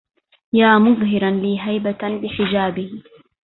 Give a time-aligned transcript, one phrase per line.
[0.53, 3.03] يا مظهرا لي هيبة بحجابه